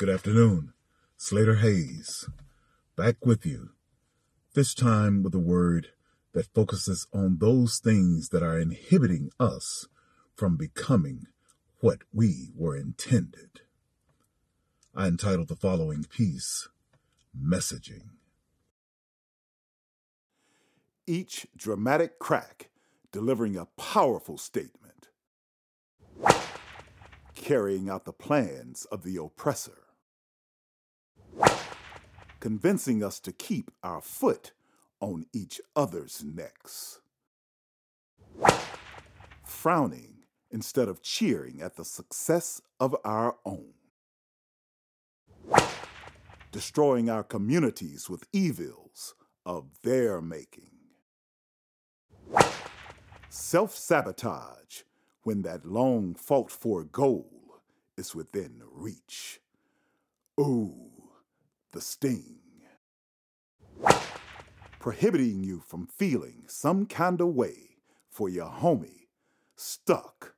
Good 0.00 0.08
afternoon. 0.08 0.72
Slater 1.18 1.56
Hayes, 1.56 2.26
back 2.96 3.16
with 3.26 3.44
you. 3.44 3.72
This 4.54 4.72
time 4.72 5.22
with 5.22 5.34
a 5.34 5.38
word 5.38 5.88
that 6.32 6.54
focuses 6.54 7.06
on 7.12 7.36
those 7.36 7.80
things 7.80 8.30
that 8.30 8.42
are 8.42 8.58
inhibiting 8.58 9.30
us 9.38 9.88
from 10.34 10.56
becoming 10.56 11.26
what 11.80 11.98
we 12.14 12.48
were 12.56 12.78
intended. 12.78 13.60
I 14.94 15.06
entitled 15.06 15.48
the 15.48 15.54
following 15.54 16.04
piece 16.04 16.66
Messaging. 17.38 18.08
Each 21.06 21.46
dramatic 21.54 22.18
crack 22.18 22.70
delivering 23.12 23.54
a 23.54 23.66
powerful 23.76 24.38
statement, 24.38 25.08
carrying 27.34 27.90
out 27.90 28.06
the 28.06 28.14
plans 28.14 28.86
of 28.86 29.02
the 29.02 29.18
oppressor 29.18 29.88
convincing 32.40 33.04
us 33.04 33.20
to 33.20 33.32
keep 33.32 33.70
our 33.82 34.00
foot 34.00 34.52
on 35.00 35.26
each 35.32 35.60
other's 35.76 36.24
necks. 36.24 37.00
Frowning 39.44 40.24
instead 40.50 40.88
of 40.88 41.02
cheering 41.02 41.60
at 41.60 41.76
the 41.76 41.84
success 41.84 42.60
of 42.80 42.96
our 43.04 43.36
own. 43.44 43.72
Destroying 46.50 47.08
our 47.08 47.22
communities 47.22 48.10
with 48.10 48.26
evils 48.32 49.14
of 49.46 49.66
their 49.82 50.20
making. 50.20 50.70
Self 53.28 53.76
sabotage 53.76 54.82
when 55.22 55.42
that 55.42 55.64
long 55.64 56.14
fought 56.14 56.50
for 56.50 56.82
goal 56.82 57.60
is 57.96 58.14
within 58.14 58.62
reach. 58.72 59.40
Ooh 60.40 60.89
the 61.72 61.80
sting. 61.80 62.36
Prohibiting 64.78 65.44
you 65.44 65.60
from 65.60 65.86
feeling 65.86 66.44
some 66.46 66.86
kind 66.86 67.20
of 67.20 67.28
way 67.28 67.76
for 68.10 68.28
your 68.28 68.50
homie 68.50 69.08
stuck 69.56 70.34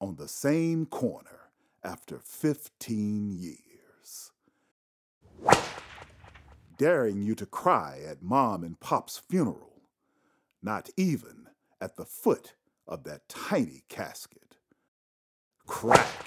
on 0.00 0.16
the 0.16 0.28
same 0.28 0.86
corner 0.86 1.50
after 1.84 2.18
15 2.18 3.30
years. 3.30 4.32
Daring 6.78 7.22
you 7.22 7.34
to 7.34 7.46
cry 7.46 8.00
at 8.06 8.22
mom 8.22 8.64
and 8.64 8.80
pop's 8.80 9.18
funeral, 9.18 9.82
not 10.62 10.88
even 10.96 11.48
at 11.80 11.96
the 11.96 12.04
foot 12.04 12.54
of 12.88 13.04
that 13.04 13.28
tiny 13.28 13.84
casket. 13.88 14.56
Crack, 15.66 16.26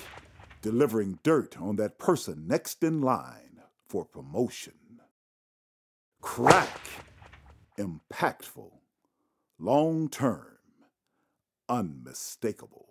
delivering 0.62 1.20
dirt 1.24 1.60
on 1.60 1.76
that 1.76 2.00
person 2.00 2.48
next 2.48 2.84
in 2.84 3.02
line 3.02 3.45
for 3.96 4.04
promotion. 4.04 5.00
Crack, 6.20 6.82
impactful, 7.80 8.72
long 9.58 10.10
term, 10.10 10.58
unmistakable. 11.70 12.90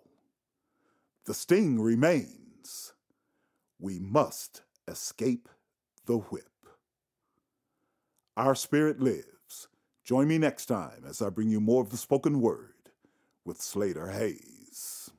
The 1.27 1.35
sting 1.35 1.79
remains. 1.79 2.93
We 3.77 3.99
must 3.99 4.63
escape 4.87 5.47
the 6.07 6.17
whip. 6.17 6.49
Our 8.35 8.55
spirit 8.55 8.99
lives. 8.99 9.67
Join 10.03 10.27
me 10.27 10.39
next 10.39 10.65
time 10.65 11.03
as 11.07 11.21
I 11.21 11.29
bring 11.29 11.49
you 11.49 11.61
more 11.61 11.83
of 11.83 11.91
the 11.91 11.97
spoken 11.97 12.41
word 12.41 12.89
with 13.45 13.61
Slater 13.61 14.07
Hayes. 14.07 15.11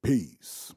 Peace. 0.00 0.72